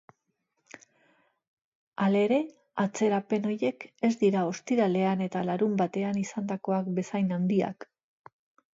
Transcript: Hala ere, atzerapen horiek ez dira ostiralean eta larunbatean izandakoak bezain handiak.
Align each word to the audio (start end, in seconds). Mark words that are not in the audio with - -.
Hala 2.05 2.23
ere, 2.29 2.39
atzerapen 2.85 3.47
horiek 3.51 3.87
ez 4.09 4.13
dira 4.25 4.49
ostiralean 4.55 5.25
eta 5.29 5.47
larunbatean 5.53 6.23
izandakoak 6.27 6.95
bezain 7.01 7.35
handiak. 7.41 7.93